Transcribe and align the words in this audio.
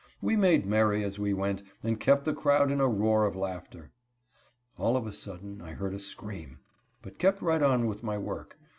We 0.19 0.35
made 0.35 0.65
merry 0.65 1.03
as 1.03 1.19
we 1.19 1.31
went, 1.31 1.61
and 1.83 1.99
kept 1.99 2.25
the 2.25 2.33
crowd 2.33 2.71
in 2.71 2.81
a 2.81 2.87
roar 2.87 3.23
of 3.27 3.35
laughter. 3.35 3.91
All 4.79 4.97
of 4.97 5.05
a 5.05 5.13
sudden 5.13 5.61
I 5.61 5.73
heard 5.73 5.93
a 5.93 5.99
scream, 5.99 6.57
but 7.03 7.19
kept 7.19 7.39
right 7.43 7.61
on 7.61 7.85
with 7.85 8.01
my 8.01 8.17
work. 8.17 8.57